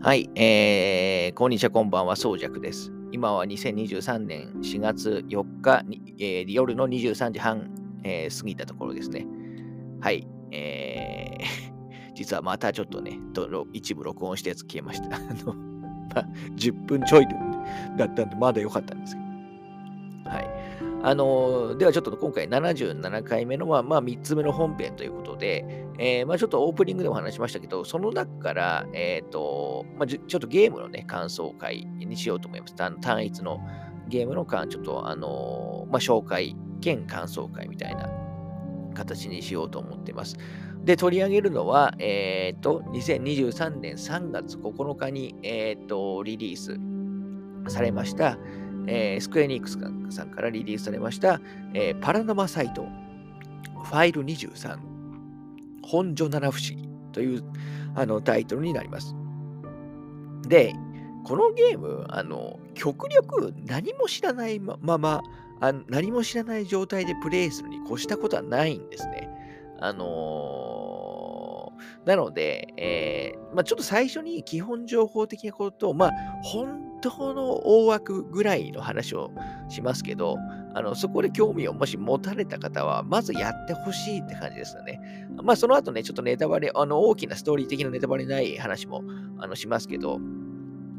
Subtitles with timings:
[0.00, 2.92] はい、えー、こんにちは、こんばんは、そうじゃくです。
[3.10, 7.68] 今は2023年4月4日に、えー、夜の23時半、
[8.04, 9.26] えー、過ぎたところですね。
[10.00, 13.18] はい、えー、 実はまたちょっとね、
[13.72, 15.16] 一部録音したやつ消えました。
[15.18, 17.26] あの、まあ、10分ちょい
[17.96, 19.27] だったんで、まだ良かったんですけど。
[21.02, 32.74] あのではちょっと今回77回目の、まあ、まあ、3つ目の本編ということで、えー、まあ、ちょっとオープニングでも話しましたけど、その中から、え、ー、と、まあ、ちょっとゲームのね、感想会にしようと思います。
[32.74, 33.60] 単一の
[34.08, 38.10] ゲームの間、ちょっと、あのまあ、紹介兼感想会みたいな
[38.94, 40.36] 形にしようと思っています。
[40.84, 46.78] で、取り上げるのは、えっ、ー、と、2023年3月9日に、えっ、と、リリース
[47.72, 48.38] されました、
[48.90, 49.78] えー、スクエニックス
[50.14, 51.40] さんからリリースされました、
[51.74, 52.86] えー、パラノマサイト、
[53.84, 54.78] ファイル23、
[55.82, 57.44] 本所七不思議という
[57.94, 59.14] あのタイトルになります。
[60.48, 60.74] で、
[61.24, 65.22] このゲーム、あの極力何も知らないまま
[65.60, 69.28] あ、何も知らない状態でプレイするに越したことはないんですね。
[69.80, 79.30] あのー、なので、えー、まあ、ちょっと最初に基本情報的なことを、まあ、本当の大枠ぐらいの話を
[79.68, 80.36] しますけど、
[80.74, 85.00] あのそこで興味をもし持たれた方は、まずやってほしいって感じですよね。
[85.42, 89.02] まあ、その後ね、ちょっとネタバレ、あの大きなストーリー的なネタバレない話も
[89.38, 90.20] あのしますけど、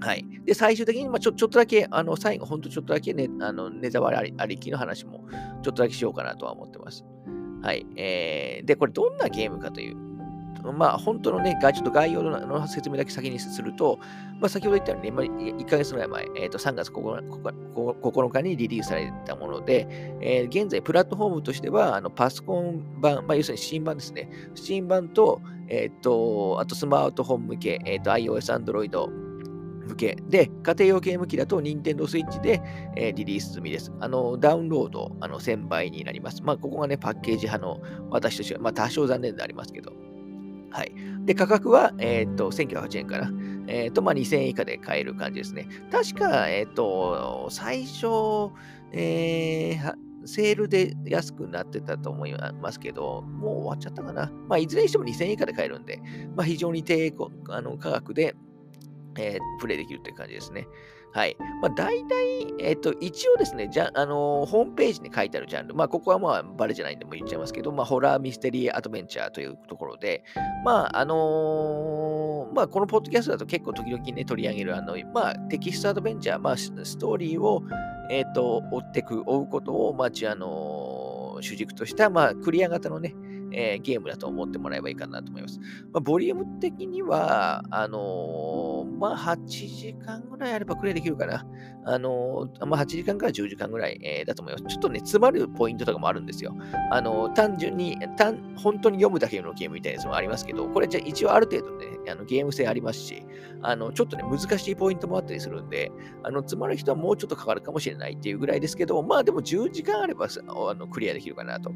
[0.02, 0.26] はい。
[0.46, 5.26] で、最終的に、まあ、ちょちょっとだけ、あの最後、ほんとちょっとだけね、あのネタバレありありきの話も
[5.62, 7.06] ちょっとだけしようかなとは思ってます。
[7.62, 7.86] はい。
[7.98, 10.09] えー、で、これどんなゲームかという
[10.64, 14.00] まあ、本当のね、ちょっと概要の説明だけ先にすると、
[14.40, 17.42] まあ、先ほど言ったようにね、まあ、1ヶ月ぐらい前、えー、と3月 9,
[17.74, 19.88] 9日にリリースされたもので、
[20.22, 29.30] えー、現在、プラットフォームとしては、あのパソコン版、まあ、要するに新版ですね、新版と、えっ、ー、と、あとスマートフォン向け、えっ、ー、と、iOS、Android、
[29.90, 32.62] 向けで、家庭用ゲーム機だと Nintendo Switch で、
[32.96, 33.92] えー、リリース済みです。
[34.00, 36.44] あの、ダウンロード、あの、1000倍になります。
[36.44, 39.92] まあ、ここがね、パッケージ派の私としては、まあ、多少残念でありますけど、
[40.72, 40.94] はい。
[41.26, 43.30] で、価格は、えっ、と、1908円から、
[43.68, 45.68] えっ、と、まあ、2000円以下で買える感じですね。
[45.92, 48.52] 確か、えっ、と、最初、
[48.92, 54.32] えー、セールで安くなってたと思いますけど、もう終わっちゃったかな。
[54.48, 56.02] まあ、いずれにしても2000円以下で買えるんで、
[56.36, 57.14] まあ、非常に低
[57.50, 58.36] あの価格で、
[59.18, 60.68] えー、プレイできるという感じですね。
[61.12, 61.36] はい。
[61.62, 70.24] まあ、大体、えっ、と、一応ですね、じゃ、あのー、ホームページに書いてあるジャンル、まあ、ここはまあ、バレじゃないんでも言っちゃいますけど、まあ、ホラー、ミステリー、アドベンチャーというところで、
[70.64, 77.64] まあ、あのー、まあ、このポッドキャストだと結構時々ね、取り上げる、あの、まあ、テキストアドベンチャー、まあ、ストーリーを、
[78.12, 83.16] えっ、と、追ってく、追うことを、まあ、あの主軸とした、まあ、クリア型のね、
[83.52, 85.60] えー、ゲームだと思ってもらえばいいかなと思います。
[85.92, 91.46] まあ、ボリューム的には、あのー、まあ、8時間ぐらいあればクリアできるかな。
[91.86, 94.66] あのー、まあ、8時間から10時間ぐらい、えー、だと思います。
[94.66, 96.56] ちょっとね、詰まるポイントとかもあるんですよ。
[96.92, 103.26] あの単純に単、本当に読むだけのゲームみたいなやつもありますけど、これじゃ一応ある程度ね、あのゲーム性ありますし、
[103.62, 105.92] あのちょっとね、難しいポイントもあったりするんで、
[106.24, 111.72] あの詰まる人はもうちょっとかかるかもしれないっていうぐらいですけど、まあでも10時間あればあのクリアできるかなと。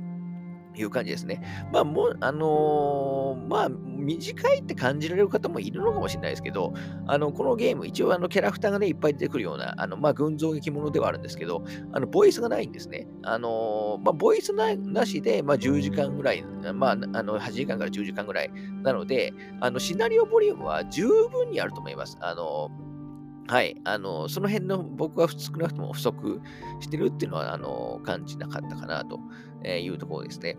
[0.82, 1.42] いう感じですね。
[1.72, 6.74] まあ、もう、あのー、まあ、短いって感じられる方もいるのかもしれないですけど、
[7.08, 13.08] あの、このゲーム、一応、あの、キャラクターがね、いっぱい出てくるような、あの、まあ、群像劇ものではあるんですけど、あの、ボイスがないんですね。
[13.24, 18.52] あのー、まあ、ボイスなしで、まあ、10時間ぐらい、まあ、あの、8時間から10時間ぐらい
[18.84, 22.18] なので、あの、シナリオボリュームは十分にあると思います。
[22.22, 22.83] あのー
[23.48, 23.76] はい。
[23.84, 26.42] あの、その辺の僕は少なくとも不足
[26.80, 29.20] してるっていうのは、あの、感じなかったかなと
[29.68, 30.58] いうところですね。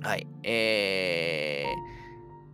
[0.00, 0.26] はい。
[0.42, 1.64] え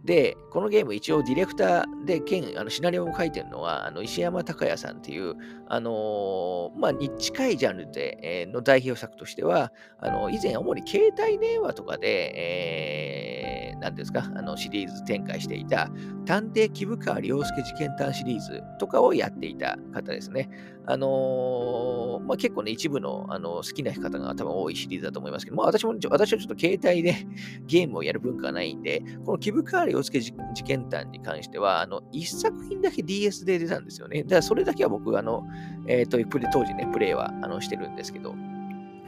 [0.04, 5.34] ー、で、このゲーム一応ディレクターで、兼あのシナリオを書いてるのは、あの石山隆也さんっていう、
[5.68, 15.90] あのー、まあ、に近いジャンルで、えー、の代表作としては、あの以前主に携帯電話とかで、えー、なんですか、あのシリーズ展開していた、
[16.26, 20.48] 探偵木深良介事件探シリーズとかをやっていた方ですね。
[20.86, 27.16] あのー、まあ、結構ね、一部のあの好きな方が多分多いシリーズだと思いますけど、まあ、私も、私はちょっと携帯で
[27.66, 30.32] ゲームをやる文化がないんで、この木深洋介事
[30.64, 34.22] 件譚に関しては、あの、一作品だけ DS で出たんですよね。
[34.24, 35.44] だからそれだけは僕、あの、
[35.86, 36.18] えっ、ー、と、
[36.52, 38.34] 当時ね、プレイはあのしてるんですけど、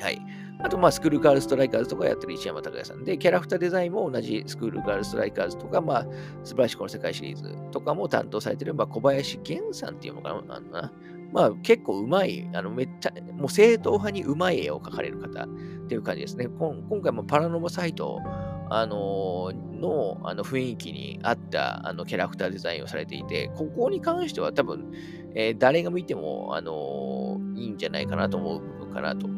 [0.01, 0.21] はい。
[0.59, 6.07] あと、まあ、スクールガールストライカーズとかやってる石山隆也さんで、キャラクターデザインも同じスクールガールストライカーズとか、まあ、
[6.45, 10.61] 素晴らしいこの世界シリーズとかも担当されてる、まあ、小林源さんっていうのかな。
[10.61, 10.93] な
[11.33, 15.49] まあ、結構うまい、あの、めっちゃ、もう正統派にうまい絵を描かれる方っ
[15.89, 16.49] ていう感じですね。
[16.49, 18.21] 今回もパラノマサイト
[18.69, 24.91] あののあの雰囲気に合ったあのキャラクターデザインをされていて、ここに関しては多分、
[25.35, 29.29] えー、誰が見ても、あのいいんじゃないかなと思う部分かなと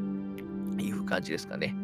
[0.84, 1.74] いう感じですかね。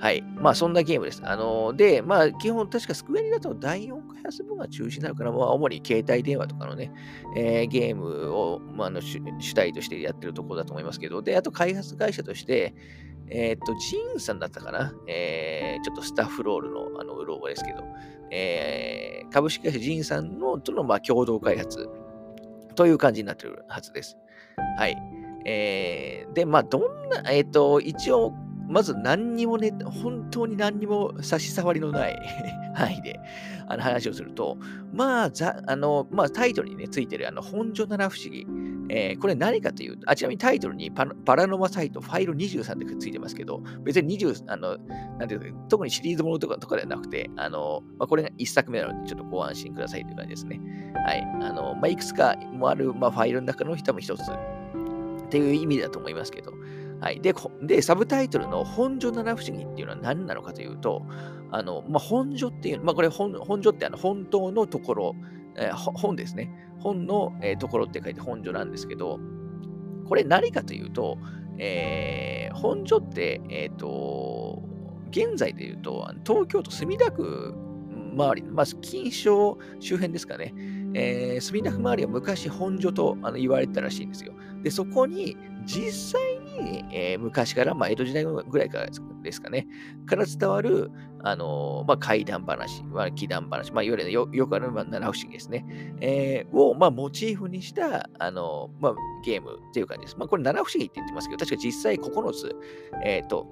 [0.00, 0.22] はい。
[0.36, 1.20] まあ、そんなゲームです。
[1.24, 6.90] あのー、で、まあ、基本、確かスクエニだと第4開発分が中止になるから、まあ、主に携帯電話とかのね、
[7.36, 9.20] えー、ゲームを、まあ、の主
[9.54, 12.74] 体としてやってるところだと思いますけど、で、あと開発会社として、
[13.28, 17.84] えっ、と、ジーンさんだったかな、えー、ちょっとスタッフロールの、あの、うろ覚えですけど、
[18.30, 21.88] えー、株式会社ジーンさんのとの、まあ、共同開発
[22.74, 24.16] という感じになってるはずです。
[24.78, 25.19] はい。
[25.44, 28.32] えー、で、まあ、どんな、えっ、ー、と、一応、
[28.70, 32.16] まず何にもね、本当に何にも差し障りのない
[32.72, 33.18] 範囲で
[33.66, 34.58] あの話をすると、
[34.92, 38.46] まあ、ざあのまあ、タイトルにね、ついてるあの本所七不思議、
[38.88, 44.78] えー、これ何かというと、あちなみにタイトルにパパラノマサイトファイル23ってついてますけど、別に20、あの、
[45.18, 50.60] なんていうか、特にシリーズものとかとかではなくて、あの、まあ、これが1作目なので、ちょっとご安心くださいという感じですね。
[51.04, 51.22] はい。
[51.42, 54.22] あの、まあ、いくつかもある、まあ、ファイルの中の多分一つ
[55.30, 56.52] っていう意味だと思いますけど、
[57.00, 57.20] はい。
[57.20, 57.32] で、
[57.62, 61.06] でサブタイトルの本所七不思議っていうのは何なのかというと、
[61.52, 65.16] あの、まあ、本所っていう、まあ、これ本、本所ってあの本当のところ、
[65.56, 66.52] えー、本ですね。
[66.80, 69.20] 本の、えー、ところって書いて本所なんですけど、
[70.06, 71.18] これ何かというと、
[71.58, 74.62] えー、本所って、えっ、ー、と、
[75.10, 77.54] 現在で言うと、東京都墨田区
[78.14, 80.54] 周り、まあ、金賞周辺ですかね。
[80.94, 84.34] えー、墨田区周りは昔本所とあの言われてたらしいんですよ。
[84.62, 88.86] で、そこに実際に、えー、昔から、まあ、江戸時代ぐらいから
[89.22, 89.66] ですかね、
[90.06, 90.90] から伝わる、
[91.22, 95.64] あのー、まあ、怪談話、まあ、奇談話、まあ、いわゆるよよくある、ま、七不思議ですね、
[96.00, 100.16] えー、を、まあ、モチーフにした、あのまあ、ゲームっていう感じです。
[100.18, 102.56] まあ、これ七不思議って言ってますけど、確か実際9つ、
[103.04, 103.46] えっ、と、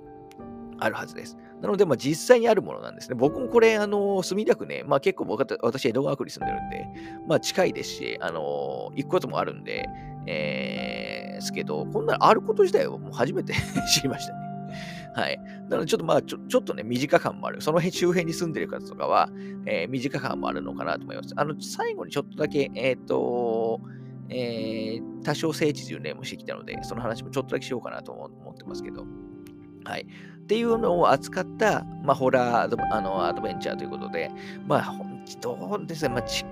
[0.78, 1.36] あるはずです。
[1.60, 3.16] なので、まあ、実際にあるものなんですね。
[3.16, 5.26] 僕もこれ、あの、墨田区ね、まあ結構
[5.62, 6.86] 私、江戸川区に住んでるんで、
[7.26, 9.88] まあ近いですし、あの、行くこともあるんで、
[10.26, 13.54] えー、ですけど、こんなあること自体をもう初めて
[13.92, 14.38] 知りましたね。
[15.14, 15.40] はい。
[15.68, 17.60] なので、ちょっとまあちょ、ちょっとね、短感もある。
[17.60, 19.30] その辺周辺に住んでる方とかは、
[19.66, 21.32] えー、短感もあるのかなと思います。
[21.36, 23.80] あの、最後にちょっとだけ、えっ、ー、と、
[24.28, 29.06] えー、多少聖地巡礼もしてきたので、その話もちょっとだけしようかなと思ってますけど。
[29.84, 30.06] はい。
[30.48, 34.30] っていうのを扱った、まあ、ホラーアドあのアドベンチャーということで、
[34.66, 34.98] まあ、
[35.42, 36.48] どうですね、まあ、近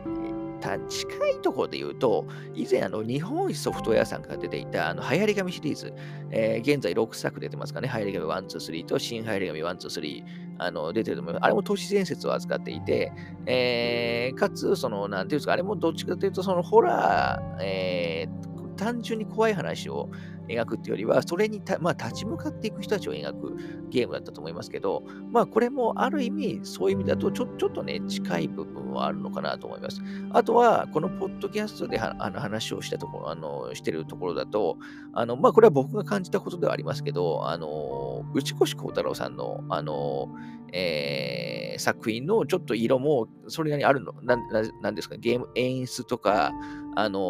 [1.30, 5.94] いところで言うと、以前、あの日本一ソフトウェアさんが出ていた、あの流行り紙シリーズ、
[6.30, 10.24] えー、現在6作出てますかね、流行り紙1、2、3と新流行り紙1、2、3、
[10.58, 11.44] あの出てると思います。
[11.44, 13.10] あれも都市伝説を扱っていて、
[13.46, 20.10] えー、かつ、その、なんていうんですか、あれもどっちかというと、そのホラー、えー、単純に怖い話を、
[20.48, 23.56] 描くっていうよりは、それにまあ、立ち向かっていく人たちを描く
[23.90, 30.00] ゲームだったと思いますけど、まあ、これもある意味、そういう意味だとちょ、ちょっとね、近い部分はあるのかなと思います。
[30.30, 34.78] あとは、このポッドキャストであの話をしたところ、あの、してるところだと、
[35.12, 40.28] あの、まあ、これは僕が感じたことではありますけど、あの、内越幸太郎さんの、あの、
[40.72, 44.36] えー、作品のちょっと色もそれなりにあるの、な
[44.82, 46.52] なんですか、ゲーム演出とか、
[46.94, 47.20] あの、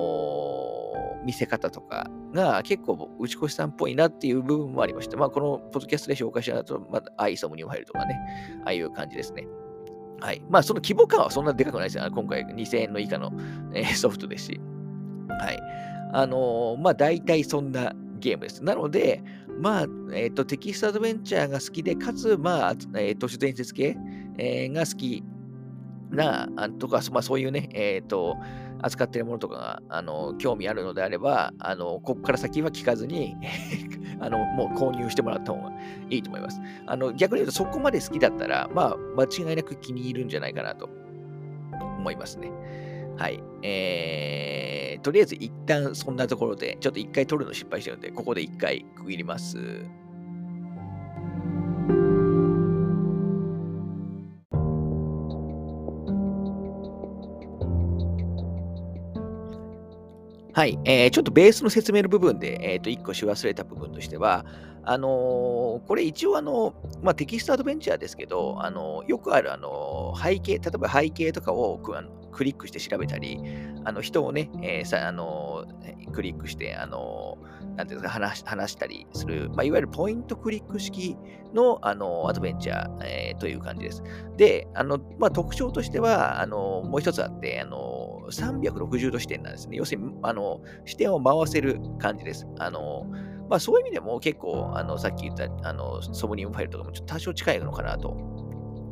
[1.27, 8.17] 見せ方とかが結構内越しさんっぽいなっていう部分もありまして、まあ、このポッドキャストで紹介した後、まだアイソムにも入るとかね、
[8.65, 9.47] ああいう感じですね。
[10.21, 10.43] はい。
[10.49, 12.09] まあ、その規模感はそんなでかくないですよ。
[12.11, 13.33] 今回2000円の以下の、
[13.75, 14.61] えー、 ソフトですし。
[15.29, 15.59] はい。
[16.13, 18.63] あのー、まあ、大体そんなゲームです。
[18.63, 19.23] なので、
[19.61, 23.97] まあ、えっ、ー、と、テキストアドベンチャーが好きで、かつ、まあ、えー、都市伝説系、
[24.39, 25.25] えー、が好き
[26.11, 28.37] な、あとか、まあ、そういうね、えっ、と、
[28.83, 33.37] 扱っているものとかが、あの、興味あるのであれば、あの、ここから先は聞かずに
[34.21, 35.73] あの、もう購入してもらった方が
[36.11, 36.61] いいと思います。
[36.87, 40.89] あの、逆に言うと、そこまで好きだったら、まあ、間違いなく気に入るんじゃないかなと
[41.73, 42.51] 思いますね。
[43.17, 43.43] はい。
[43.63, 49.87] えー、とりあえず一旦そんなところで、ちょっと一回撮るの失敗してるので、ここで一回区切ります。
[60.57, 64.47] はい、えー、ちょっとベースの説明の部分で、えー、と1個し忘れた部分としては、
[64.85, 66.73] あのー、これ一応あの、
[67.03, 73.39] まあ、テキストアドベンチャーですけど、あのー、よくあるあの背景、例えば背景とかをあのクリックして調べたり、
[73.85, 75.67] あの人をね、え、さあの
[76.15, 77.37] クリックして、あの
[77.77, 81.17] なんていうんですか話、話したりする、まあ、いわゆるポイントクリック式
[81.55, 84.03] のあのアドベンチャー、えー、という感じです。
[84.37, 89.77] で、あのまあ、特徴としては、あのもう一つあって、あの360度視点なんですね。
[89.77, 92.47] 要するに、あの視点を回せる感じです。
[92.59, 93.07] あの
[93.49, 98.36] まあ、そういう意味でも結構、あのさっき言ったあのソムニウムファイルとかもちょっと多少近いのかなと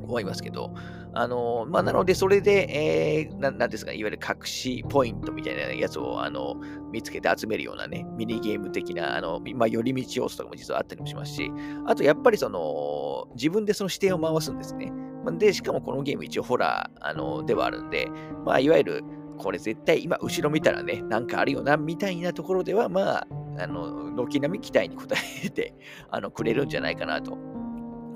[0.05, 0.73] 思いますけど、
[1.15, 6.57] あの、まあ、なので、それで、えー、ななんですか、いわゆる隠しポイントみたいなやつを、あの、
[6.93, 11.51] 見つけて集めるようなね、ミニゲーム的な、あの、まあ、寄り道要素とかも実はあったりもしますし、
[11.87, 14.93] あと、やっぱりその、自分でその視点を回すんですね。
[15.39, 18.09] で、しかもこのゲーム一応ホラー、あの、ではあるんで、
[18.45, 19.05] まあ、いわゆる、
[19.39, 23.27] これ絶対今後ろ見たらね、なんかあるよな、みたいなところでは、まあ、
[23.59, 25.01] あの、軒並み期待に応
[25.45, 25.75] えて、
[26.11, 27.39] あの、くれるんじゃないかなと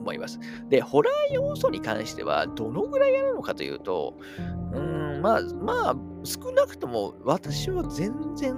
[0.08, 0.40] 思います。
[0.68, 4.16] で、ホラー要素に関しては、どのぐらいやるのかというと、
[4.72, 8.56] うん、まあ、まあ、少なくとも私は全然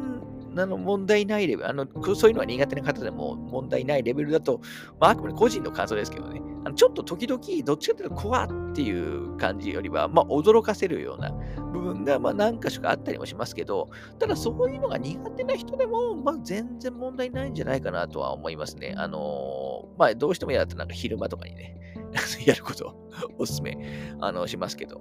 [0.60, 4.60] あの問題ないレベル、あのそういうのは苦手な方でも問題ないレベルだと、
[5.00, 11.30] まあ、あくまで個人の感想ですけどね、あのちょっと時々、どっちかというと、怖っていう感じよりは、まあ、驚かせるような
[11.72, 13.88] 部分が、まあ、何か所かあったりもしますけど、
[14.18, 18.94] ただ、そういうのが苦手な人でも、まあ、全然問題ないんじゃないかなとは思いますね。
[18.96, 21.76] あのー、まあ、どうしても嫌だったら、なんか昼間とかにね、
[22.44, 23.78] やることをお勧め
[24.20, 25.00] あのしますけど。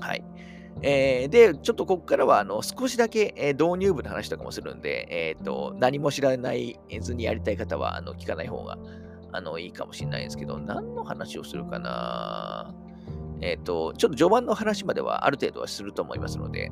[0.00, 0.24] はい。
[0.82, 8.78] えー、で、ちょっとここからはあの少しだけ、え、導入部の話とかもするんで、えーと、何も知らない図にやりたい方はあの聞かない方が
[9.32, 12.74] あのいいかもしれないんですけど、何の話をするかな
[13.42, 16.70] えっ、ー、と、ちょっと序盤の話まではある程度はすると思いますので、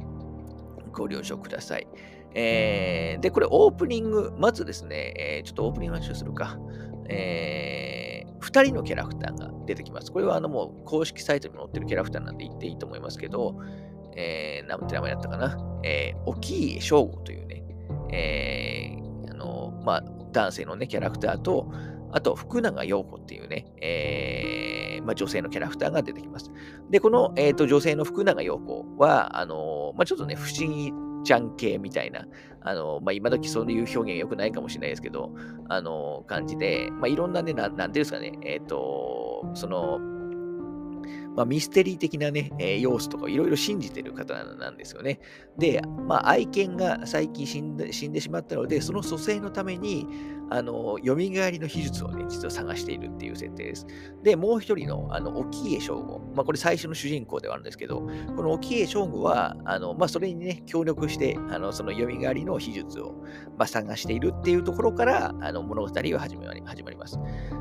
[0.98, 1.86] ご了承ください。
[2.34, 6.58] えー、で、これオープニング、まずですね、えー、ちょっとオープニング話をするか。
[7.08, 10.12] えー、2人のキャラクターが出てきます。
[10.12, 13.56] これはあのもう公式サイトに載ってるキャラクターなんで言っていいと思いますけど、
[14.16, 15.58] えー、なんて名前だったかな。
[15.84, 17.64] えー、沖家翔吾というね、
[18.12, 21.72] えー、あの、まあ、男性のね、キャラクターと、
[22.12, 24.67] あと、福永陽子っていうね、えー、
[25.08, 26.50] まあ、女性のキャラクターが出てきます。
[26.90, 30.92] で、この、えーと、女性の福永陽子は、あのまあ、ちょっとね、不思議
[31.24, 32.26] ちゃん系みたいな、
[32.60, 35.34] あのまあ、今時そういう表現良くないかもしれないですけど、
[35.70, 39.98] あの感じで、まあ、いろんなね、ななんていうんですかね、えっ、ー、と、その、
[41.34, 45.20] まあ、ミステリー的なね、えー、要素とかいろいろ信じてる方なんですよね。
[45.56, 50.06] で、まあ、愛犬が最近死んで死んでしまったので、その蘇生のために、
[50.50, 53.86] あの、蘇りの秘術をね、実は探しているっていう設定です。
[54.22, 56.34] で、もう一人の、あの、沖江将軍。
[56.34, 63.14] まあ、これ最初の主人公ではあるんですけど、この沖江将軍は、あの、まあ、それにね、協力して、あの、その蘇りの秘術を、
[63.58, 67.18] まあ、探しているっていうところから、あの、物語は始まり始まります。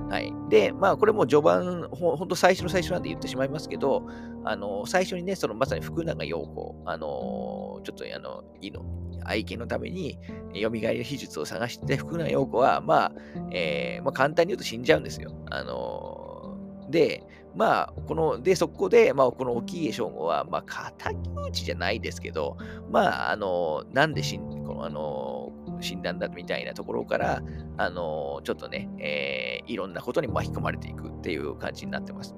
[0.09, 0.33] はい。
[0.49, 4.07] で、まあ、これも序盤、ほんと最初の最初なんで言ってしまいますけど、
[4.45, 8.85] あの、最初にね、そのまさに福永陽子、あの、ちょっと、あの、いいの、
[9.27, 10.17] 愛犬のために、
[10.53, 13.11] 蘇りの秘術を探して、福永陽子は、まあ、
[13.51, 15.31] えー、まあ、簡単に言うと死んじゃうんですよ。
[15.51, 17.23] あのー、で、
[17.55, 21.15] まあ、この、で、そこで、まあ、この沖家将軍は、まあ、敵
[21.47, 22.57] 討ちじゃないですけど、
[22.89, 27.41] まあ、あのー、なんで死ん、この、あの死んだんだみたいなところから、
[27.77, 32.35] あのちょっとね、えー、いろんなことに巻き込まれていくっていう感じになってます。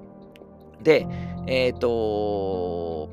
[0.82, 1.06] で、
[1.46, 3.10] えっ、と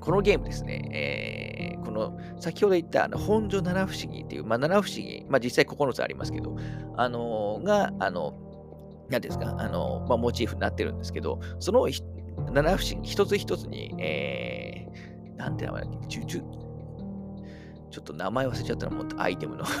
[0.00, 6.56] このゲームですね、えー、この先ほど言ったあの本所七不思議っていう、まあ、七不思議、まあ、実際9つありますけど、
[6.96, 8.34] あのー、が、あの、
[9.10, 11.86] 何ですか、あの、まあ、モチーフになってるんですけど、その
[12.52, 16.40] 七不思議一つ一つに、えー、なんて名前だっけ、ちょちょ
[17.90, 19.64] ちょっと名前忘れちゃったら、もうアイテムの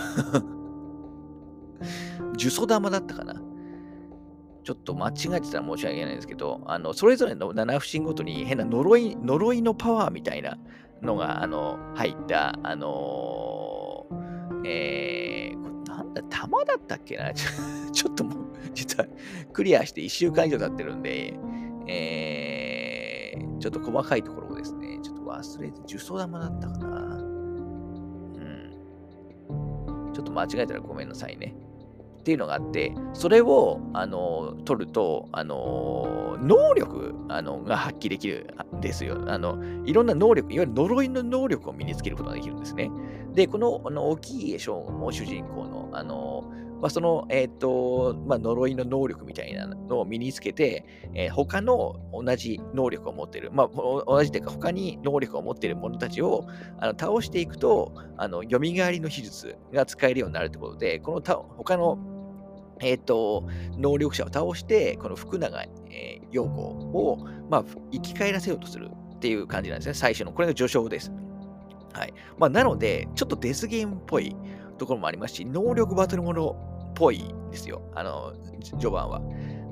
[2.36, 3.40] 呪詛玉だったかな。
[4.70, 10.58] ちょっと間違えてたら申し訳ないんですけど、あのそれぞれの七不思議ごとに変な呪い呪いのパワーみたいな
[11.02, 17.32] のがあの入った、あのー、えー、これなんだ、玉だったっけな？
[17.34, 19.08] ちょっともう、実は
[19.52, 21.34] クリアして1週間以上経ってるんで、
[21.88, 27.16] えー、ちょっと細かいところをですね、ちょっと忘れて、呪詛玉だったかな？
[27.16, 27.18] う
[28.38, 30.12] ん。
[30.12, 31.56] ちょっと間違えたらごめんなさいね。
[32.20, 39.24] っていうのがあって、それを、あの、取ると、あの、能力、あの、が発揮できるんですよ。
[39.26, 42.90] あの、いろんな能力、いわゆる呪いの能力を身につけることができるんですね。
[43.32, 46.44] で、この、あの、大きい将軍も主人公の、あの、
[46.80, 50.84] まあ、その、えっ、と、まあ、呪いの能力みたいなのを身につけて、
[51.14, 56.46] えー、他の同じ能力を持っている、まあ、同じというか、他に能力を持っている者たちを
[56.78, 61.98] あの倒していくと、あの、蘇りの秘術が使えるようになるということで、この他他の
[62.82, 63.46] えっ、ー、と、
[63.76, 67.18] 能力者を倒して、この福永、えー、陽子を、
[67.50, 69.94] まあ、生き返らせようとするっていう感じなんですね。
[69.94, 70.32] 最初の。
[70.32, 71.12] これが序章です。
[71.92, 72.14] はい。
[72.38, 74.34] まあ、なので、ちょっとデスゲームっぽい
[74.78, 77.82] ところもありますし、能力バトルものぽいですよ。
[77.94, 78.32] あの、
[78.62, 79.20] 序盤は。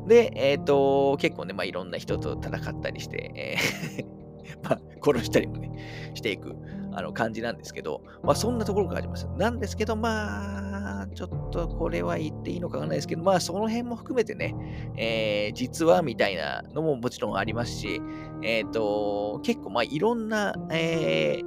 [0.07, 4.19] で、えっ、ー、と、結構ね、まあ、いろんな人と戦ったりして、えー
[4.65, 5.71] まあ、殺したりもね、
[6.15, 6.57] していく
[6.93, 9.29] あの感じなんですけど、まあ、そんなところがあります。
[9.37, 14.55] なんですけど、まあ、ちょっとこれは言っていいのかわかんないですけど、まあ、その辺も含めてね、
[14.97, 18.01] えー、実はみたいなのももちろんありますし、
[18.43, 21.45] えっ、ー、と、結構、まあ、いろんな、えー、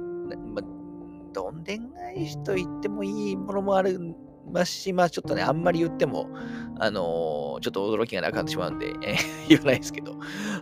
[0.54, 0.64] まあ、
[1.32, 3.98] どんでん返しと言ってもいいものもある
[4.52, 6.28] ますし、まあちょっとね、あんまり言っても、
[6.78, 9.16] あのー、ちょっと驚きがなくなってしまうんで、え、
[9.48, 10.16] 言わないですけど、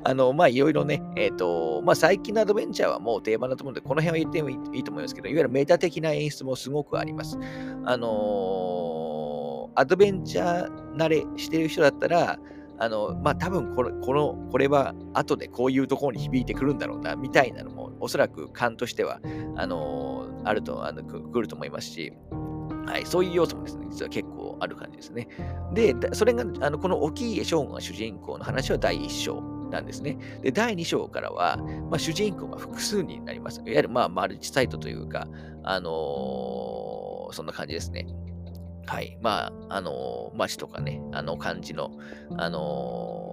[0.05, 7.39] あのー、まあいろいろね、えっ、と、まあ最近のアドベンチャーはもう定番だと思うんで、この辺は言ってもいいと思いますけど、いわゆるメタ的な演出もすごくあります。
[7.85, 12.39] あのアドベンチャー慣れしてる人だったら、
[12.79, 19.21] あの、まあ、多分これ、この、これは後でこういうところに響いてくるんだろうな、みたいなのも、おそらく勘としては、
[19.57, 22.13] あのあると、あの、くると思いますし、
[22.91, 25.29] はい、そういう要素もですね、実は結構ある感じですね。
[25.73, 30.19] で、それが、あのこの沖家将軍が主人公の話は第1章なんですね。
[30.43, 31.57] で、第2章からは、
[31.89, 33.61] まあ、主人公が複数になります。
[33.61, 35.29] いわゆる、まあ、マルチサイトというか、
[35.63, 38.09] あのー、そんな感じですね。
[38.87, 39.17] はい。
[39.21, 41.93] まあ、あのー、町とかね、あの感じの、
[42.37, 43.30] あのー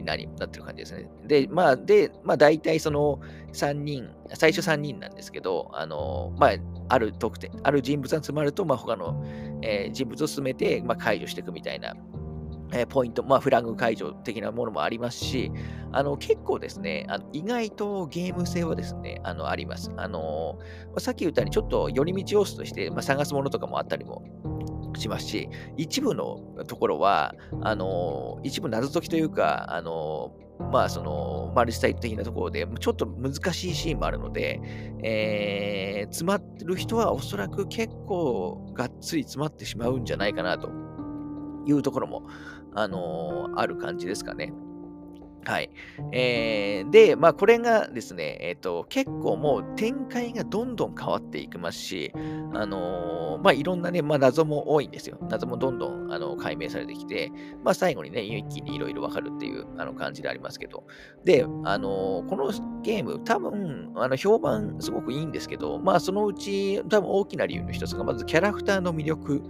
[0.00, 1.08] になりなってる感じですね。
[1.26, 3.20] で、まあ、で、まあ、大体その
[3.52, 6.50] 3人、最初3人なんですけど、あの、まあ、
[6.88, 9.24] ある特典、ある人物が集まると、まあ、他の、
[9.62, 11.94] えー、人物を進めて、まあ、解除していくみたいな、
[12.72, 15.50] え、ポイント、まあ、フラグ解除的なものもありますし、
[15.90, 19.90] あの結構ですね、あの意外とゲーム性はですね、あのあります。
[19.96, 20.58] あの
[20.94, 24.22] ま、さっき言ったように、ちょっと寄り道要素として、まあ、探すものとかもあったりも
[24.98, 30.32] しますし、一部のところは、あの、一部謎解きというか、あの、
[30.72, 34.60] まあ、その、マルチタイプ的なところで、ちょっと難しいシーンもあるので、
[35.02, 40.70] えー、詰まってる人はおそらく結構がっつり詰まってしまうんじゃないかなと
[41.66, 42.26] いうところも、
[42.74, 44.52] あのある感じですかね。
[45.48, 45.70] はい。
[46.12, 52.12] えー、で、まあ、これがですね、えっ、ー、と、結構もう展開がどんどん変わっていきますし、
[52.52, 55.16] あのー、まあ、いろんなね、まあ、謎も多いんですよ。
[55.30, 57.32] 謎もどんどん、あの、解明されてきて、
[57.64, 60.84] まあ、最後にね、一気にいろいろわかるっていう、あの、感じでありますけど。
[61.24, 69.42] で、あのこのゲーム、多分、あの、評判すごくいいんですけど、まあ、そのうち、多分大きな理由の一つが、まずキャラクターの魅力、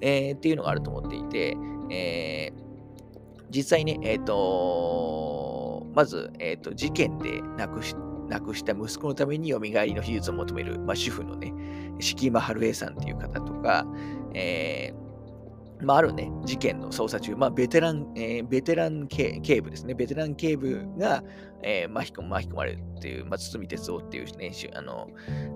[0.00, 1.56] えー、っていうのがあると思っていて、
[1.92, 2.64] えー、
[3.54, 5.43] 実際ね、えっ、と
[5.94, 7.94] まず、えっ、ー、と、事件で亡くし
[8.28, 11.52] 亡くした息子のために蘇りの手術を求める、まあ、主婦のね、
[12.00, 13.86] 敷間春江さんっていう方とか、
[14.34, 21.22] えー、まあ、あるね、事件の捜査中、まあ、ベテラン、えー、ベテラン警部ですね、ベテラン警部が、
[21.62, 25.08] えー、巻き込巻き込まれるっていう、まあ、堤哲夫っていうね、あの、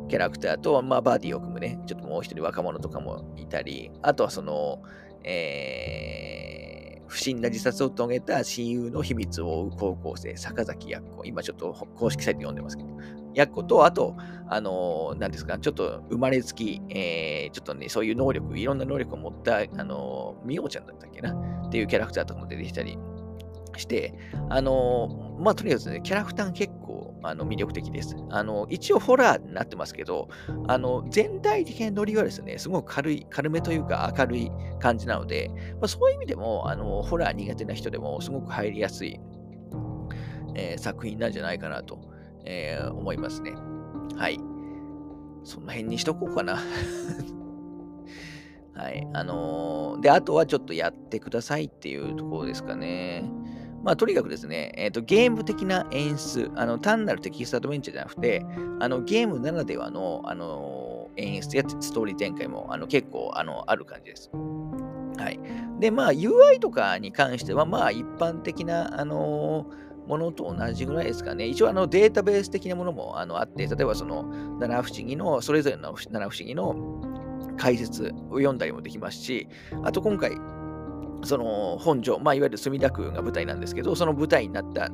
[0.09, 4.83] キャラクターと、まあ、バーディーを組むね、ちょっともう一人若者とかもいたり、あとはその、
[5.25, 6.38] えー、
[7.09, 11.25] 不審な自殺を遂げた親友の秘密を追う高校生、坂崎やっこ。
[11.25, 12.89] 今ちょっと公式サイト読んでますけど。
[13.35, 14.15] やっこと、あと、
[14.49, 21.35] あのー、なんですか、ちょっと生まれつき、えー、ちょっとね、そういう能力、いろんな能力を持った、あのー、みおちゃんだったっけな？
[21.67, 22.99] っていうキャラクターとかも出てきたり
[23.77, 24.15] して、
[24.49, 26.78] あのー、まあ、とにかくね、キャラクター結構
[27.23, 28.17] あの魅力的です。
[28.31, 30.29] あの一応ホラーになってますけど、
[30.67, 35.51] あの全体的なノリはですね、すごく軽い、軽めというか明るい感じなので、
[35.81, 39.21] まあ、そういう意味でもあのホラー苦手な人でもすごく入りやすい、
[40.55, 42.01] えー、作品なんじゃないかなと、
[42.45, 43.53] えー、思いますね。
[44.17, 44.39] はい。
[45.45, 46.59] その辺にしとこうかな。
[48.75, 49.07] はい。
[49.13, 53.25] あのー、で、あとはちょっとやってくださいっていうところですかね。
[53.89, 58.45] まあ、とにかくですね、えーと、ゲーム的な演出、あの単なるテキストアドベンチャーじゃなくて、
[58.81, 64.31] あのゲームならではの、あの演出やストーリー展開もあの結構あのある感じです。
[64.31, 65.41] はい。
[65.81, 69.65] で、まあ、UI とかに関しては、まあ、一般的な、あの
[70.07, 71.47] ものと同じぐらいですかね。
[71.47, 74.25] 一応、あの、データベース的なものもあのあって、例えば、その、
[74.59, 76.77] 七不思議の、それぞれの七不思議の
[77.57, 79.49] 解説を読んだりもできますし、
[79.83, 80.33] あと今回、
[81.25, 84.91] その本庄、まあ、いわゆる墨田区が舞台なんですけど、その舞台になった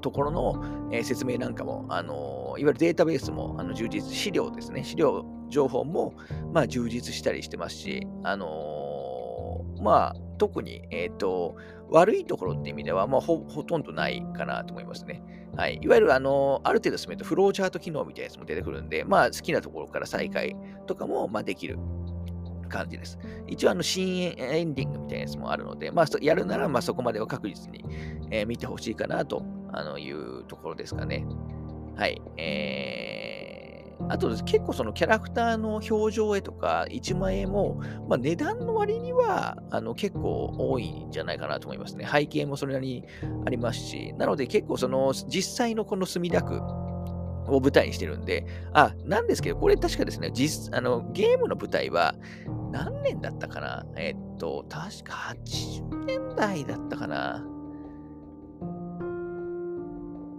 [0.00, 6.14] ところの、えー、説明なんかも、あのー、いわゆるデータベースもあの充実、資料ですね、資料、情報も、
[6.52, 11.56] まあ、充実したりしてますし、あのー、まあ、特に、えっ、と、
[11.88, 15.22] 悪いところって意味では、まあほ、ほとんどないかなと思いますね。
[15.56, 15.78] はい。
[15.80, 20.56] いわゆる、あの、ある程度進めると、フローチャート機能みたいなやつも出てくるんで、まあ、好きなところから再開
[20.86, 21.78] とかも、まあ、できる
[22.66, 23.18] 感じです。
[23.46, 27.84] 一応、あの、新エンディングみたいなやつもあるので、まあ、やるなら、まあ、そこまでは確実に、
[28.30, 31.26] えー、見てほしいかなとあのいうところですかね。
[31.96, 32.20] はい。
[32.36, 42.06] えー、あとです結構そのキャラクターの表情絵とか1万円も、まあ、値段の割にはあの結構多いんじゃないかなと思いますね。
[42.10, 43.04] 背景もそれなりに
[43.46, 46.60] ありますし、なので結構その実際のこの墨田区
[47.48, 52.14] を舞台にしてるんで、あ、なんですけど、これ確かですね、実あのゲームの舞台は
[52.70, 53.86] 何年だったかな？
[53.96, 57.44] えっと、確か80年代だったかな？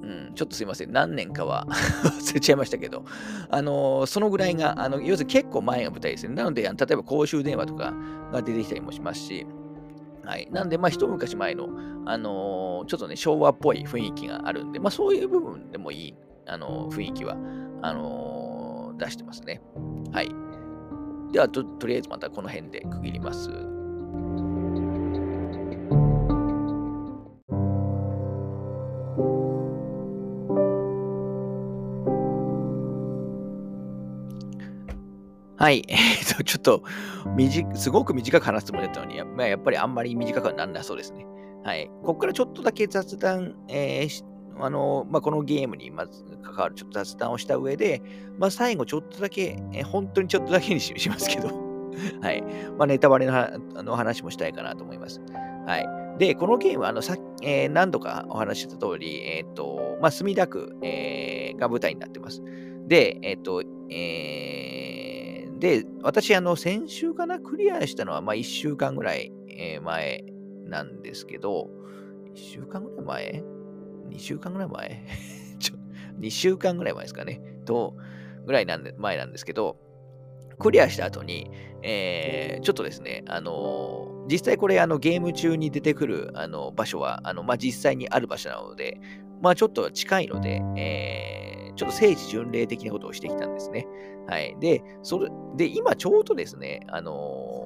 [0.03, 0.91] うん、ちょっとすいません。
[0.91, 1.65] 何年かは
[2.03, 3.03] 忘れちゃいましたけど、
[3.49, 6.35] あの、そのぐらいが、あの要するに結構前が舞台ですね。
[6.35, 7.93] なので、例えば公衆電話とか
[8.31, 9.45] が出てきたりもしますし、
[10.27, 10.49] はい。
[10.51, 11.69] なんで、まあ、一昔前の、
[12.05, 16.15] あのー、ちょっとね、昭和っぽい雰囲気があるんで、まあ、そういう部分でもいい、
[16.47, 17.37] あのー、雰囲気は、
[17.81, 19.61] あの出してますね。
[20.11, 20.29] はい。
[21.31, 23.49] ではと、とりあえずまたこの辺で区切ります。
[35.59, 35.83] はい。
[35.89, 36.83] えっと、ちょっと、
[37.73, 41.25] すごく短く話すつもりだったのに、まあ、やっぱりあんまり短くはなんなそうですね。
[41.63, 41.87] はい。
[42.03, 44.23] ここからちょっとだけ雑談、えー、
[44.59, 48.01] あの、まあ、このゲームにまず関わるちょっと雑談をした上で、
[48.37, 51.47] まあ、最後ちょっとだけ、え、本当にちょっとだけにしますけど、
[52.21, 52.41] はい。
[52.77, 53.33] まあ、ネタバレの
[53.83, 55.21] の話もしたいかなと思います。
[55.65, 55.87] はい。
[56.19, 62.41] で、このゲームはあのさ、えー、何度かお話しした通り、え、ー、と、まあ、墨田区、えー、が舞台になってます。
[62.87, 65.17] で、えっ、と、えー
[65.59, 69.31] で、私、あの、先週かな、クリアしたのは、まあ、1週間ぐらい、
[69.81, 70.23] 前
[70.65, 71.69] なんですけど、
[72.35, 73.43] 1週間ぐらい前
[74.09, 75.03] ?2 週間ぐらい前？
[75.59, 75.75] ちょ
[76.19, 77.41] ?2 週間ぐらい前ですかね。
[77.65, 77.95] と、
[78.45, 79.77] ぐらいなんで前なんですけど、
[80.59, 81.51] クリアした後に、
[81.83, 88.99] えー、ちょっとですね、あのー、実際これあのゲーム中に出てくるあの場所は、あのまあ、実際にある場所なので、
[89.41, 93.87] まあ、ちょっと近いので、えー、ちょっと聖地巡礼的なことをしてきたんですね。
[94.27, 94.57] はい。
[94.59, 97.63] で、それ、で、今ちょうどですね、あの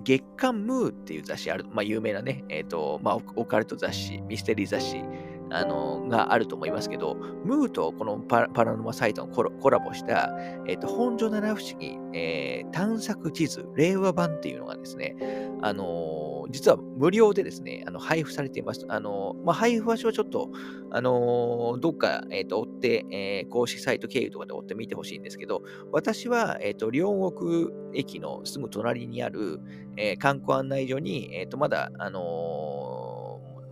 [0.00, 5.02] ー、月刊ムーっていう雑誌ある、まあ、有名なね、えっ、ー、と、まあ、オカルト雑誌、ミステリー雑誌、
[5.50, 10.34] あの、があると思いますけど、ムーとこのパラノマサイトのコラボした、
[10.66, 15.16] えっ、と、本所七不思議、え探索地図、令和版っていうのがですね、
[15.60, 18.84] あの実は無料でですね、あの配布されています。
[18.88, 20.50] あのまあ、配布場所はちょっと、
[20.90, 29.60] あのどっか、えー、と追って、えー、公式サイト経由とかで追ってみてほしいんですけど、私は、えー、と両国駅のすぐ隣にある、
[29.96, 32.87] えー、観光案内所に、えー、とまだ、あの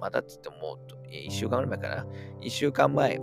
[0.01, 0.79] まだって言っても、
[1.11, 2.07] 1週間ぐらい前かな、
[2.41, 3.21] 1週間前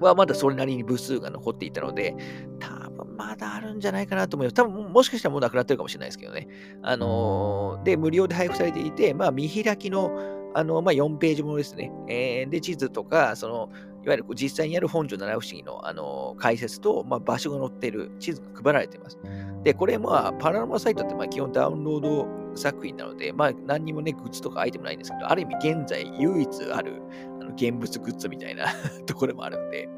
[0.00, 2.14] はまだそれなりに部数が残っていたので、
[2.58, 4.54] 多分まだあるんじゃないかなと思います。
[4.54, 6.48] 多分もしかしたらもうなくなってるかもしれないですけどね。
[6.82, 10.10] あのー、で、無料で配布されていて、まあ、見開きの、
[10.54, 11.92] あの、まあ、4ページものですね。
[12.08, 13.70] えー、で、地図とか、その、
[14.06, 19.18] いわゆる実際にある本所七不思議の、あの、解説と、まあ、場所が載っている地図が配られています。
[19.64, 27.02] で、これ、まあ、パラノマサイトって、まあ、基本ダウンロード作品なので、まあ、何にもね、グッズとかアイテムないんですけど、ある意味現在唯一ある
[27.40, 28.66] あの現物グッズみたいな
[29.06, 29.88] ところもあるんで、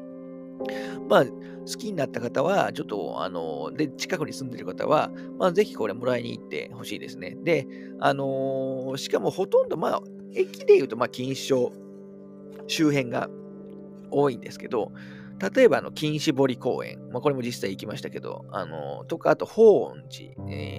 [1.07, 1.31] まあ、好
[1.77, 7.37] きになった方は、ちょっと、あの、で、近くに住んでる方は、まあ、ぜひこれもらいに行ってほしいですね。
[7.43, 7.67] で、
[7.99, 10.01] あのー、しかもほとんど、まあ、
[10.33, 11.71] 駅で言うと、まあ、錦糸町
[12.67, 13.29] 周辺が
[14.11, 14.91] 多いんですけど、
[15.55, 20.35] 例えば、あの、金絞公園、まあ、これも実際行きましたけど、あの、とか、あと、法恩寺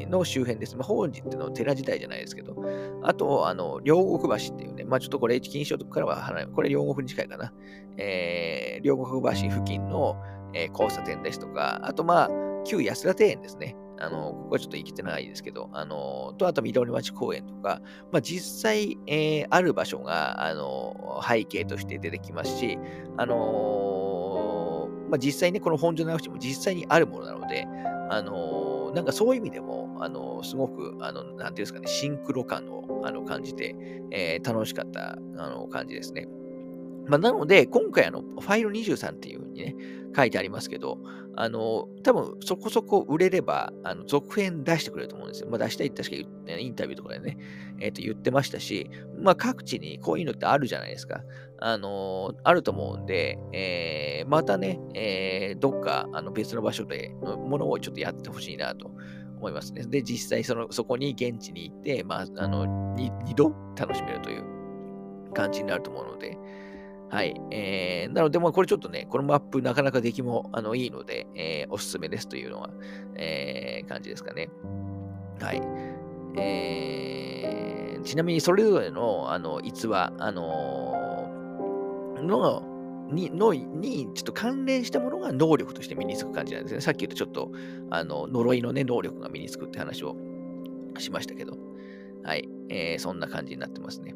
[0.08, 0.76] の周辺です。
[0.76, 2.54] まあ、法恩寺っていうのは寺自体じゃないですけど、
[3.02, 7.54] あと、あの、両国橋っていうね、まあ、ちょっとこれ、金賞からは離れ、これ両国に近いかな。
[7.96, 10.16] えー、両国橋付近の、
[10.52, 12.30] えー、交差点ですとか、あと、まあ、
[12.64, 13.76] 旧安田庭園ですね。
[14.00, 22.78] あの、ここはちょっと行けてないですけど、あの、と、あと緑町公園とか、まあ、実際、えー、ある場所が、あの、背景として出てきますし、
[23.16, 27.66] あのまあ、実際ね、この本所直しも実際にあるものなので、
[28.10, 33.76] あのなんかそういう意味でも、あのすごく、あの、なんていうんですかね、シンクロ感をあの感じて、
[34.10, 35.16] えー、楽しかったあ
[35.48, 36.28] の感じですね。
[37.06, 39.76] まあ、なので、今回あの、ファイル23っていうふうにね、
[40.16, 40.98] 書いてありますけど、
[41.36, 45.48] あの、多分そこそこ売れれば、あの、続編出してくれると思うんですよ。
[45.48, 47.38] まあ、出したいって確か言って、インタビューとかでね、
[47.80, 51.22] えっ、ー、と、言ってましたし、まあ、各地にこういうのってあるじゃないですか。
[51.60, 58.90] あの、あると思うんで、えー、またね、えー、どっか、あの、別の場所で、ものをちょっとやってほしいなと
[59.36, 59.84] 思いますね。
[59.86, 64.44] で、実際その、そこに現地に行って、まあ、あの、2度楽しめるという
[65.32, 66.36] 感じになると思うので、
[67.10, 67.34] はい。
[67.50, 72.70] えー、なので、まあ、これちょっとね、このマップなかなか出来もあのいいので、えー、おすすめですというのは、
[73.16, 74.48] えー、感じですかね。
[75.40, 75.60] はい。
[76.36, 82.62] えー、ちなみにそれぞれの、あの、逸話、あのー、の、
[83.10, 86.80] に、の、に、ちょっと関連したものが能力として身につく感じなんですね。
[86.80, 87.50] さっき言うとちょっと、
[87.90, 90.14] あの、呪いのね、能力が身につくって話を
[90.98, 91.58] しましたけど、
[92.22, 92.48] はい。
[92.68, 94.14] えー、そんな感じになってますね。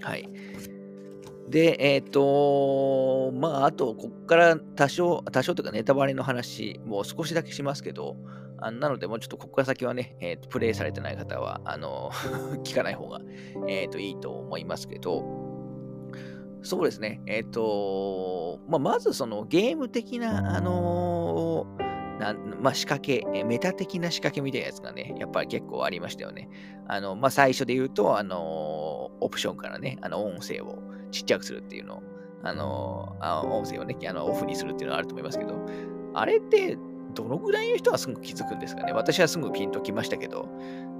[0.00, 0.26] はい。
[1.52, 8.16] で、えっ、ー、と、まあ、あと、こっから多少、多少というかネタバレの話、もう少しだけしますけど、
[8.56, 12.10] あなので、もうちょっとここから先はね、えー、プレイされてない方は、あの、
[12.64, 13.20] 聞かない方が、
[13.68, 15.22] えっ、ー、と、いいと思いますけど、
[16.62, 21.66] そうですね、えっ、と、まあ、まずそのゲーム的な、あの
[22.18, 26.48] なまあ、仕掛け、メタ的な仕掛けみたいなやつがね、やっぱり結構ありましたよね。
[26.88, 30.78] あの、まあ、最初で言うと、あのオプションからね、あの、音声を
[31.12, 32.02] ちっちゃくするっていうのを、
[32.42, 35.64] あのあ音声をね、あのオフにするっていうのはあると思いますけど、
[36.14, 36.76] あれって、
[37.14, 38.92] どのぐらいの人はすぐ気づくんですかね？
[38.92, 40.48] 私はすぐピンときましたけど、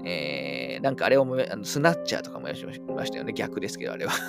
[0.05, 3.33] えー、なんかあれをあのスナッチャーとかもやしましたよね。
[3.33, 4.13] 逆ですけど、あれは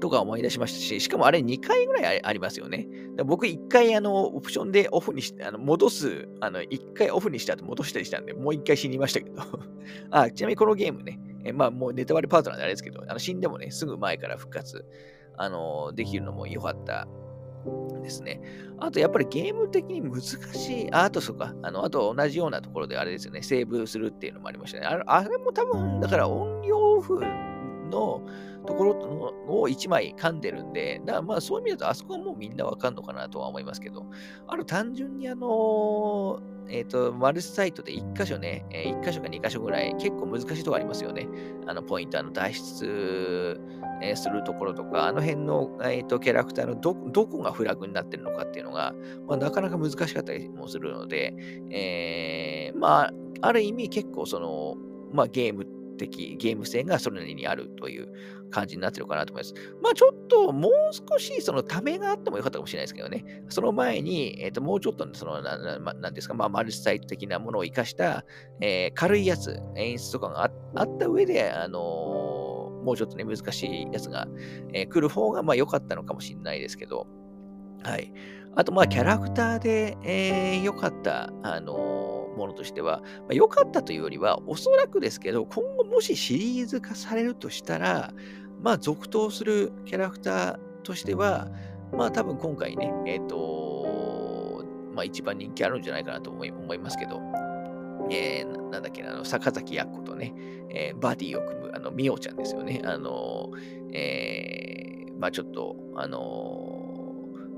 [0.00, 2.88] とか思い出しましたし、しかもあれ2回ぐらいありますよね。
[3.24, 9.42] 僕1回あのオプションでオフにして、あの戻す、あの1回オフにした後戻したりしたんで、もう1回死にましたけど
[10.10, 14.84] あ、ちなみにこのゲームね、えまあもうネタバレパートナーであれですけど、あの死んでもね、すぐ前から復活、
[15.36, 17.06] あのできるのも良かった
[18.02, 18.40] ですね。
[18.78, 20.92] あと、やっぱりゲーム的に難しい。
[20.92, 21.54] あ、あと、そうか。
[21.62, 23.42] あの、あと同じようなところであれですよね。
[23.42, 24.86] セーブするっていうのもありましたね。
[24.86, 27.20] あれあれも多分、だから音量オフ
[27.90, 28.22] の
[28.66, 34.06] ところを1枚噛んでるんで、だからまあそういう意味だとあそこはもうみんなわかんのかなとは思いますけど、
[34.46, 41.28] ある単純にあのえっ、ー、と、マルチサイトで1箇所ね、えー、1箇所か2箇所ぐらい結構難しいとこありますよね。
[41.66, 43.60] あのポイント、あの脱出、
[44.02, 48.94] えー、するところとか、あの辺の、えーと、キャラクターのどどこがフラグになってるのかっていうのが、
[49.26, 51.34] まあ、なかなか難しかったりもするので、
[51.70, 54.76] えー、まあ、ある意味結構その、
[55.12, 58.08] まあ、ゲーム的ゲーム性がそれなりにあるという
[58.50, 59.54] 感じになってるかなと思います。
[59.82, 63.24] まあちょっともう少しそのためがあってもよかったかもしれないですけどね。
[63.48, 68.24] その前に、え、ー、ともうちょっとその、ななんですか、まあマルチサイト的なものを活かした、
[68.60, 74.28] えー、軽いやつ、演出とかがあった上で、あのー、もうちょっとね、難しいやつが、
[74.72, 77.06] えー、来る方がまあ良かったのかもしれないですけど、
[77.82, 78.12] はい。
[78.56, 81.74] あと、まあ、キャラクターで、えー、良かった、あの
[82.36, 88.12] ものとしては、まあ、良かったというよりは、おそらくですけど、今後もしシリーズ化されるとしたら、
[88.62, 91.48] まあ、続投するキャラクターとしては、
[91.92, 94.64] まあ、多分今回ね、えっ、ー、と、
[94.94, 97.20] まあ、一番人気あるんじゃないかなと思い思いますけど、
[98.10, 100.32] えー、なんだっけな、あの、坂崎やっことね、
[100.70, 102.80] えー、バディを組む、あの、みおちゃんですよね。
[102.84, 103.50] あの、
[103.92, 106.75] えー、まあちょっと、あの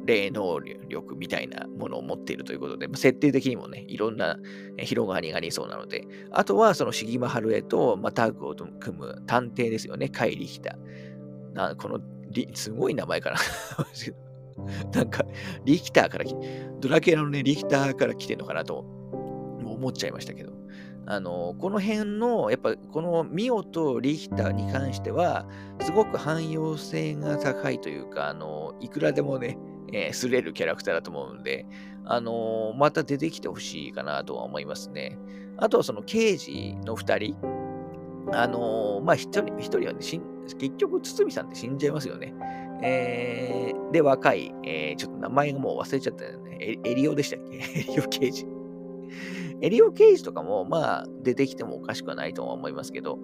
[0.08, 4.38] 霊能力みたいなものを持っているということで、設定的にもね、いろんな
[4.78, 10.78] 広がりがありそうなので、あとはそのシギマハルエと、まあ、タッグを組む探偵ですよね、カイリヒタ。
[11.52, 12.00] なこの
[12.54, 13.36] すごい名前かな。
[14.92, 15.24] なんか、
[15.64, 20.52] リヒターから来て、ドラケラのね、リヒターから来てるのかなと思っちゃいましたけど。
[21.06, 25.46] あの、この辺の、やっぱこのミオとリヒターに関しては、
[25.80, 29.58] すごく汎用性が高いというか、あの、いくらでもね、
[29.92, 31.66] えー、すれるキャラクターだと思うんで、
[32.04, 35.18] あのー、また出てきてほしいかなとは思いますね。
[35.56, 37.36] あとはその刑事の二人、
[38.32, 42.34] あのー、まあ、一人、一人はね、結局、堤さんって死んじゃいますよね。
[42.82, 46.78] えー、で、若い、えー、ちょっと名前がもう忘れちゃったよね。
[46.84, 47.56] エリオでしたっけ？
[47.80, 48.46] エリオ刑事。
[49.60, 53.18] エリオ刑事とかも、まあ、出てきてもおかしくはないとは思いますけど、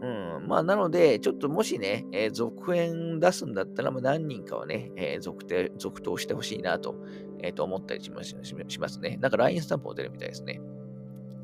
[0.00, 0.06] う
[0.44, 0.46] ん。
[0.46, 6.94] まあ、なので、ちょっともしね、えー、続編出すんだったら、何人かはね、えー、続投続投してほしいなと,、
[7.42, 8.36] えー、と思ったりします
[8.68, 9.18] しますね。
[9.20, 10.60] なんか LINE スタンプも出るみたいですね。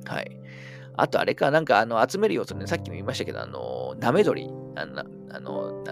[0.04, 0.40] はい。
[0.96, 5.82] あと、あれか、なんか、あの、集める要素ね、さっきも言いましたけど、あの、なめ鳥、あの、あの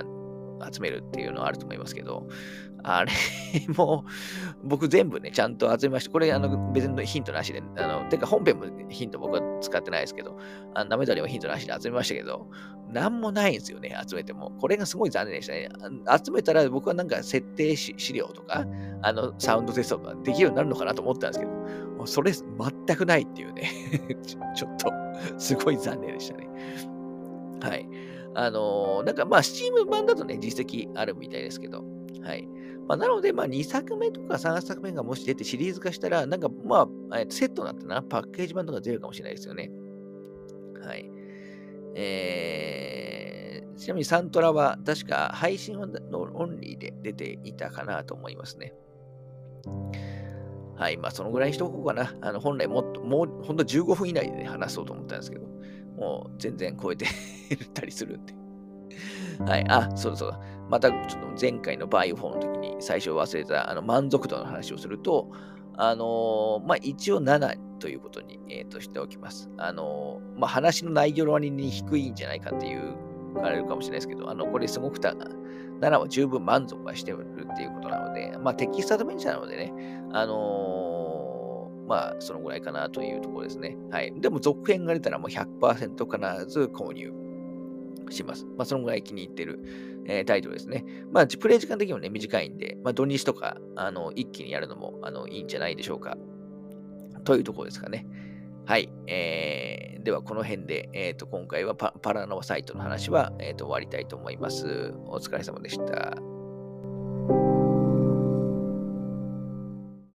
[0.72, 2.28] 集めるっていうのはあると思いますけど、
[2.82, 3.12] あれ
[3.76, 4.04] も、
[4.62, 6.10] 僕全部ね、ちゃんと集めました。
[6.10, 10.38] これ、あの、別にヒントなしで、あの、てか本編もヒント僕は使ってないですけど、
[10.74, 12.48] あなめたりはヒントなしで集めましたけど、
[12.92, 14.50] なんもないんですよね、集めても。
[14.58, 15.68] これがすごい残念でしたね。
[16.24, 18.64] 集めたら僕はなんか設定資料とか、
[19.02, 23.70] あの、サウンドテストとかできるようになるのかなと思ったんですけど、もうそれ全くないっていうね
[24.24, 24.90] ちょっと、
[25.38, 26.48] すごい残念でしたね。
[27.60, 27.86] はい。
[28.34, 31.84] あのー、なんかまあ、スチーム版だとね、実績あるみたいですけど、
[32.22, 32.48] はい。
[32.86, 39.70] まあ、なので、まあ、2作目とか3作目がもし出てシリーズ化したら、なんかまあ、セットになってな、パッケージ版とか出るかもしれないですよね。
[40.82, 41.10] はい。
[41.94, 48.74] えー、ちなみにサントラは確か配信のオンリーで出ていたかなと思いますね。
[50.76, 50.96] はい。
[50.96, 52.14] まあ、そのぐらいにしておこうかな。
[52.22, 55.46] あの、本来もっと、もう、ほんと15分以内で、ね、話そうと思ったんですけど、
[56.00, 57.06] もう全然超えて
[57.74, 58.34] たりするんで。
[59.44, 59.64] はい。
[59.68, 60.40] あ、そうそう。
[60.68, 65.30] またちょっと前回のバイオフォーの時に最初忘れたあの満足度の話をすると、
[65.76, 69.50] あのー、まあ、一応7ということに、えー、としておきます。
[69.56, 72.94] あのー、まあ、話の内容の割に低いんじゃないかっていう
[73.34, 75.14] 書かれるかもしれないですけど、あの、これすごくた、
[75.80, 79.72] ならば十分満足はしてるっていうことなので、まあ、テキストアドベンチャーなのでね、
[80.12, 80.99] あのー、
[81.90, 83.76] まあ、そのぐらいかなというところですね。
[83.90, 84.12] はい。
[84.20, 87.12] でも、続編が出たらもう100%必ず購入
[88.10, 88.46] します。
[88.56, 89.58] まあ、そのぐらい気に入ってる、
[90.06, 90.84] えー、タイトルですね。
[91.10, 96.16] まあ、プレイ時間的にもね、短いんで、まあ、土日とか、あの、一気にやるのも、あの、いいんじゃないでしょうか。
[97.24, 98.06] というところですかね。
[98.66, 98.88] はい。
[99.08, 104.94] えー、では、この辺で、えーと、今回はパラノサイトの話は、えーと終わりたいと思います。
[105.06, 106.39] お疲れ様でした。